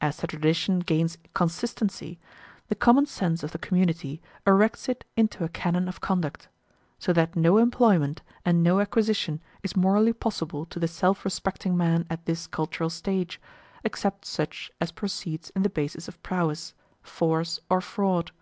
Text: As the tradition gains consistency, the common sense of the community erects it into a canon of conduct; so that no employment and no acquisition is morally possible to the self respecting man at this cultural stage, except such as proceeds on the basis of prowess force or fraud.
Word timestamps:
As 0.00 0.16
the 0.16 0.26
tradition 0.26 0.80
gains 0.80 1.16
consistency, 1.32 2.18
the 2.66 2.74
common 2.74 3.06
sense 3.06 3.44
of 3.44 3.52
the 3.52 3.58
community 3.58 4.20
erects 4.44 4.88
it 4.88 5.04
into 5.16 5.44
a 5.44 5.48
canon 5.48 5.86
of 5.86 6.00
conduct; 6.00 6.48
so 6.98 7.12
that 7.12 7.36
no 7.36 7.56
employment 7.58 8.20
and 8.44 8.64
no 8.64 8.80
acquisition 8.80 9.40
is 9.62 9.76
morally 9.76 10.12
possible 10.12 10.66
to 10.66 10.80
the 10.80 10.88
self 10.88 11.24
respecting 11.24 11.76
man 11.76 12.04
at 12.10 12.26
this 12.26 12.48
cultural 12.48 12.90
stage, 12.90 13.40
except 13.84 14.24
such 14.24 14.72
as 14.80 14.90
proceeds 14.90 15.52
on 15.54 15.62
the 15.62 15.70
basis 15.70 16.08
of 16.08 16.20
prowess 16.20 16.74
force 17.00 17.60
or 17.70 17.80
fraud. 17.80 18.32